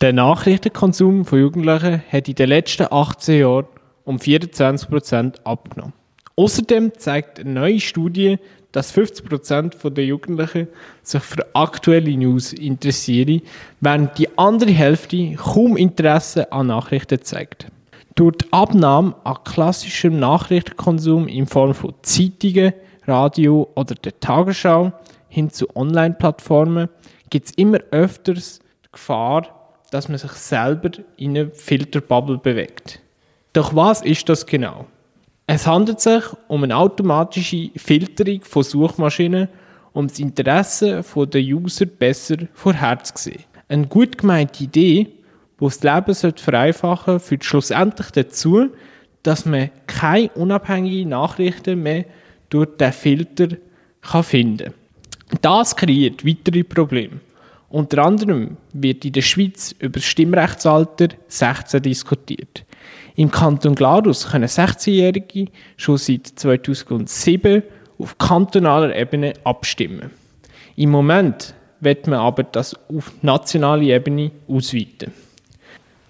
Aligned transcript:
Der 0.00 0.12
Nachrichtenkonsum 0.12 1.24
von 1.24 1.40
Jugendlichen 1.40 2.04
hat 2.12 2.28
in 2.28 2.36
den 2.36 2.48
letzten 2.50 2.86
18 2.88 3.40
Jahren 3.40 3.66
um 4.04 4.20
24 4.20 4.88
Prozent 4.88 5.44
abgenommen. 5.44 5.92
Außerdem 6.36 6.92
zeigt 6.96 7.40
eine 7.40 7.50
neue 7.50 7.80
Studie, 7.80 8.38
dass 8.70 8.92
50 8.92 9.28
Prozent 9.28 9.76
der 9.82 10.04
Jugendlichen 10.04 10.68
sich 11.02 11.22
für 11.24 11.44
aktuelle 11.52 12.16
News 12.16 12.52
interessieren, 12.52 13.42
während 13.80 14.16
die 14.18 14.38
andere 14.38 14.70
Hälfte 14.70 15.34
kaum 15.34 15.76
Interesse 15.76 16.52
an 16.52 16.68
Nachrichten 16.68 17.20
zeigt. 17.22 17.66
Durch 18.14 18.36
die 18.36 18.52
Abnahme 18.52 19.16
an 19.24 19.38
klassischem 19.44 20.16
Nachrichtenkonsum 20.20 21.26
in 21.26 21.48
Form 21.48 21.74
von 21.74 21.94
Zeitungen, 22.02 22.72
Radio 23.04 23.68
oder 23.74 23.96
der 23.96 24.20
Tagesschau 24.20 24.92
hin 25.28 25.50
zu 25.50 25.66
Online-Plattformen 25.74 26.88
gibt 27.30 27.46
es 27.48 27.54
immer 27.56 27.78
öfters 27.90 28.60
die 28.84 28.92
Gefahr, 28.92 29.57
dass 29.90 30.08
man 30.08 30.18
sich 30.18 30.32
selber 30.32 30.90
in 31.16 31.36
eine 31.36 31.50
Filterbubble 31.50 32.38
bewegt. 32.38 33.00
Doch 33.52 33.74
was 33.74 34.02
ist 34.02 34.28
das 34.28 34.46
genau? 34.46 34.86
Es 35.46 35.66
handelt 35.66 36.00
sich 36.00 36.24
um 36.46 36.62
eine 36.62 36.76
automatische 36.76 37.70
Filterung 37.76 38.42
von 38.42 38.62
Suchmaschinen, 38.62 39.48
um 39.94 40.06
das 40.06 40.18
Interesse 40.18 41.02
der 41.02 41.40
User 41.40 41.86
besser 41.86 42.36
vorherzusehen. 42.52 43.44
Eine 43.68 43.86
gut 43.86 44.18
gemeinte 44.18 44.64
Idee, 44.64 45.08
die 45.60 45.64
das 45.64 45.82
Leben 45.82 46.14
vereinfachen 46.36 47.14
sollte, 47.14 47.24
führt 47.24 47.44
schlussendlich 47.44 48.10
dazu, 48.10 48.68
dass 49.22 49.46
man 49.46 49.70
keine 49.86 50.28
unabhängigen 50.30 51.08
Nachrichten 51.08 51.82
mehr 51.82 52.04
durch 52.50 52.68
den 52.76 52.92
Filter 52.92 53.56
finden 54.22 54.58
kann. 54.58 55.40
Das 55.42 55.74
kreiert 55.74 56.24
weitere 56.24 56.62
Probleme. 56.62 57.20
Unter 57.70 58.04
anderem 58.04 58.56
wird 58.72 59.04
in 59.04 59.12
der 59.12 59.22
Schweiz 59.22 59.74
über 59.78 59.98
das 59.98 60.04
Stimmrechtsalter 60.04 61.08
16 61.28 61.82
diskutiert. 61.82 62.64
Im 63.14 63.30
Kanton 63.30 63.74
Glarus 63.74 64.30
können 64.30 64.48
16-Jährige 64.48 65.50
schon 65.76 65.98
seit 65.98 66.26
2007 66.28 67.62
auf 67.98 68.16
kantonaler 68.16 68.96
Ebene 68.96 69.34
abstimmen. 69.44 70.10
Im 70.76 70.90
Moment 70.90 71.54
wird 71.80 72.06
man 72.06 72.20
aber 72.20 72.44
das 72.44 72.74
auf 72.88 73.12
nationale 73.22 73.84
Ebene 73.84 74.30
ausweiten. 74.48 75.12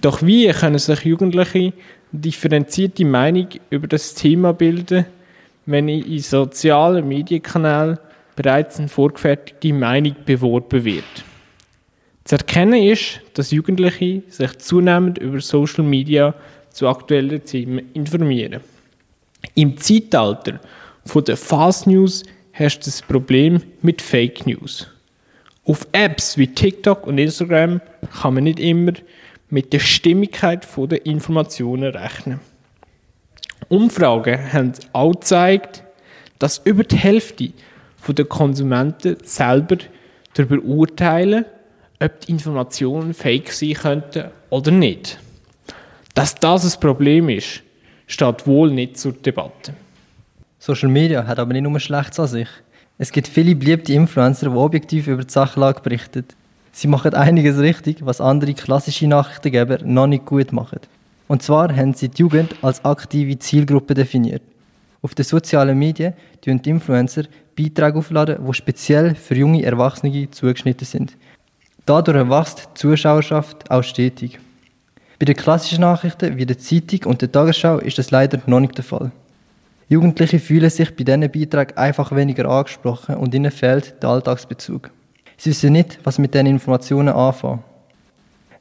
Doch 0.00 0.22
wie 0.22 0.48
können 0.48 0.78
sich 0.78 1.00
Jugendliche 1.04 1.74
differenzierte 2.12 3.04
Meinung 3.04 3.48
über 3.68 3.88
das 3.88 4.14
Thema 4.14 4.52
bilden, 4.52 5.04
wenn 5.66 5.88
in 5.88 6.18
sozialen 6.18 7.06
Medienkanälen 7.06 7.98
bereits 8.36 8.78
eine 8.78 8.88
vorgefertigte 8.88 9.72
Meinung 9.72 10.16
beworben 10.24 10.84
wird? 10.84 11.24
Zu 12.24 12.36
erkennen 12.36 12.82
ist, 12.82 13.20
dass 13.34 13.50
Jugendliche 13.50 14.22
sich 14.28 14.58
zunehmend 14.58 15.18
über 15.18 15.40
Social 15.40 15.84
Media 15.84 16.34
zu 16.70 16.88
aktuellen 16.88 17.44
Themen 17.44 17.92
informieren. 17.92 18.60
Im 19.54 19.76
Zeitalter 19.76 20.60
der 21.26 21.36
Fast 21.36 21.86
News 21.86 22.22
herrscht 22.52 22.86
das 22.86 23.02
Problem 23.02 23.62
mit 23.82 24.00
Fake 24.00 24.46
News. 24.46 24.88
Auf 25.64 25.86
Apps 25.92 26.38
wie 26.38 26.46
TikTok 26.46 27.06
und 27.06 27.18
Instagram 27.18 27.80
kann 28.20 28.34
man 28.34 28.44
nicht 28.44 28.60
immer 28.60 28.92
mit 29.48 29.72
der 29.72 29.80
Stimmigkeit 29.80 30.66
der 30.76 31.04
Informationen 31.04 31.94
rechnen. 31.94 32.40
Umfragen 33.68 34.52
haben 34.52 34.72
auch 34.92 35.12
gezeigt, 35.12 35.84
dass 36.38 36.60
über 36.64 36.84
die 36.84 36.96
Hälfte 36.96 37.52
der 38.08 38.24
Konsumenten 38.24 39.16
selber 39.22 39.76
darüber 40.34 40.62
urteilen, 40.64 41.44
ob 42.02 42.20
die 42.20 42.32
Informationen 42.32 43.14
fake 43.14 43.52
sein 43.52 43.74
könnten 43.74 44.24
oder 44.50 44.70
nicht. 44.70 45.18
Dass 46.14 46.34
das 46.34 46.74
ein 46.74 46.80
Problem 46.80 47.28
ist, 47.28 47.62
steht 48.06 48.46
wohl 48.46 48.70
nicht 48.70 48.98
zur 48.98 49.12
Debatte. 49.12 49.72
Social 50.58 50.88
Media 50.88 51.26
hat 51.26 51.38
aber 51.38 51.52
nicht 51.52 51.62
nur 51.62 51.80
Schlechtes 51.80 52.20
an 52.20 52.26
sich. 52.26 52.48
Es 52.98 53.10
gibt 53.10 53.28
viele 53.28 53.54
beliebte 53.54 53.92
Influencer, 53.92 54.50
die 54.50 54.56
objektiv 54.56 55.06
über 55.06 55.24
die 55.24 55.32
Sachlage 55.32 55.80
berichten. 55.80 56.24
Sie 56.72 56.88
machen 56.88 57.14
einiges 57.14 57.58
richtig, 57.58 58.04
was 58.04 58.20
andere 58.20 58.54
klassische 58.54 59.06
Nachrichtengeber 59.06 59.78
noch 59.84 60.06
nicht 60.06 60.24
gut 60.24 60.52
machen. 60.52 60.80
Und 61.28 61.42
zwar 61.42 61.74
haben 61.74 61.94
sie 61.94 62.08
die 62.08 62.22
Jugend 62.22 62.54
als 62.62 62.84
aktive 62.84 63.38
Zielgruppe 63.38 63.94
definiert. 63.94 64.42
Auf 65.02 65.14
den 65.14 65.24
sozialen 65.24 65.78
Medien 65.78 66.14
tun 66.42 66.62
die 66.62 66.70
Influencer 66.70 67.24
Beiträge 67.56 67.98
aufladen, 67.98 68.46
die 68.46 68.54
speziell 68.54 69.14
für 69.14 69.34
junge 69.34 69.64
Erwachsene 69.64 70.30
zugeschnitten 70.30 70.86
sind. 70.86 71.16
Dadurch 71.84 72.30
wächst 72.30 72.60
die 72.60 72.74
Zuschauerschaft 72.74 73.70
auch 73.70 73.82
stetig. 73.82 74.38
Bei 75.18 75.24
den 75.24 75.36
klassischen 75.36 75.80
Nachrichten 75.80 76.36
wie 76.36 76.46
der 76.46 76.58
Zeitung 76.58 77.10
und 77.10 77.22
der 77.22 77.32
Tagesschau 77.32 77.78
ist 77.78 77.98
das 77.98 78.10
leider 78.12 78.40
noch 78.46 78.60
nicht 78.60 78.76
der 78.76 78.84
Fall. 78.84 79.10
Jugendliche 79.88 80.38
fühlen 80.38 80.70
sich 80.70 80.94
bei 80.94 81.04
diesen 81.04 81.20
Beiträgen 81.20 81.76
einfach 81.76 82.14
weniger 82.14 82.48
angesprochen 82.48 83.16
und 83.16 83.34
ihnen 83.34 83.50
fehlt 83.50 84.00
der 84.00 84.10
Alltagsbezug. 84.10 84.90
Sie 85.36 85.50
wissen 85.50 85.72
nicht, 85.72 85.98
was 86.04 86.18
mit 86.18 86.34
diesen 86.34 86.46
Informationen 86.46 87.08
anfangen. 87.08 87.64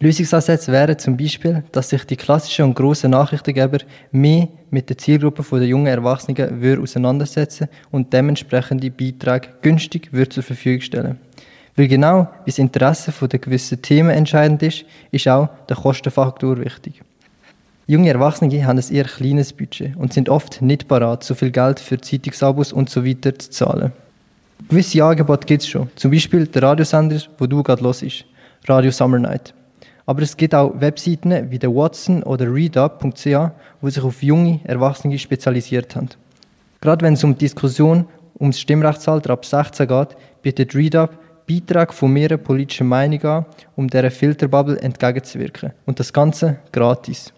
Lösungsansätze 0.00 0.70
wären 0.70 0.96
zum 0.96 1.16
Beispiel, 1.16 1.64
dass 1.72 1.88
sich 1.88 2.04
die 2.04 2.16
klassischen 2.16 2.66
und 2.66 2.74
grossen 2.74 3.10
Nachrichtengeber 3.10 3.78
mehr 4.12 4.46
mit 4.70 4.88
der 4.88 4.96
Zielgruppe 4.96 5.44
der 5.58 5.66
jungen 5.66 5.88
Erwachsenen 5.88 6.80
auseinandersetzen 6.80 7.68
und 7.90 8.12
dementsprechende 8.12 8.92
Beiträge 8.92 9.48
günstig 9.60 10.08
zur 10.30 10.44
Verfügung 10.44 10.82
stellen. 10.82 11.18
Weil 11.78 11.86
genau 11.86 12.26
wie 12.44 12.50
das 12.50 12.58
Interesse 12.58 13.12
der 13.28 13.38
gewissen 13.38 13.80
Themen 13.80 14.10
entscheidend 14.10 14.64
ist, 14.64 14.84
ist 15.12 15.28
auch 15.28 15.48
der 15.68 15.76
Kostenfaktor 15.76 16.58
wichtig. 16.58 17.00
Junge 17.86 18.10
Erwachsene 18.10 18.66
haben 18.66 18.78
ein 18.78 18.92
eher 18.92 19.04
kleines 19.04 19.52
Budget 19.52 19.96
und 19.96 20.12
sind 20.12 20.28
oft 20.28 20.60
nicht 20.60 20.88
parat, 20.88 21.22
so 21.22 21.36
viel 21.36 21.52
Geld 21.52 21.78
für 21.78 22.00
Zeitungsabos 22.00 22.72
und 22.72 22.90
so 22.90 23.06
weiter 23.06 23.38
zu 23.38 23.50
zahlen. 23.50 23.92
Gewisse 24.68 25.04
Angebote 25.04 25.46
gibt 25.46 25.62
es 25.62 25.68
schon, 25.68 25.88
zum 25.94 26.10
Beispiel 26.10 26.48
der 26.48 26.64
Radiosender, 26.64 27.20
wo 27.38 27.46
du 27.46 27.62
gerade 27.62 27.84
los 27.84 28.02
ist, 28.02 28.24
Radio 28.66 28.90
Summer 28.90 29.20
Night. 29.20 29.54
Aber 30.04 30.22
es 30.22 30.36
gibt 30.36 30.56
auch 30.56 30.72
Webseiten 30.80 31.48
wie 31.48 31.60
der 31.60 31.72
Watson 31.72 32.24
oder 32.24 32.52
readup.ch, 32.52 33.24
die 33.24 33.90
sich 33.90 34.02
auf 34.02 34.20
junge 34.20 34.58
Erwachsene 34.64 35.16
spezialisiert 35.16 35.94
haben. 35.94 36.08
Gerade 36.80 37.04
wenn 37.04 37.14
es 37.14 37.22
um 37.22 37.34
die 37.34 37.44
Diskussion 37.44 38.04
ums 38.40 38.58
Stimmrechtsalter 38.58 39.30
ab 39.30 39.44
16 39.44 39.86
geht, 39.86 40.16
bietet 40.42 40.74
Readup 40.74 41.16
Beitrag 41.48 41.94
von 41.94 42.12
mehreren 42.12 42.42
politischen 42.42 42.86
Meinungen 42.86 43.24
an, 43.26 43.46
um 43.74 43.88
dieser 43.88 44.10
Filterbubble 44.10 44.80
entgegenzuwirken. 44.80 45.72
Und 45.86 45.98
das 45.98 46.12
Ganze 46.12 46.58
gratis. 46.72 47.32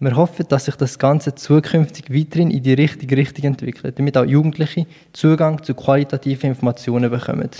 Wir 0.00 0.14
hoffen, 0.14 0.46
dass 0.48 0.66
sich 0.66 0.76
das 0.76 0.96
Ganze 0.98 1.34
zukünftig 1.34 2.14
weiterhin 2.14 2.52
in 2.52 2.62
die 2.62 2.74
richtige 2.74 3.16
Richtung 3.16 3.46
entwickelt, 3.46 3.98
damit 3.98 4.16
auch 4.16 4.24
Jugendliche 4.24 4.86
Zugang 5.12 5.60
zu 5.62 5.74
qualitativen 5.74 6.50
Informationen 6.50 7.10
bekommen. 7.10 7.50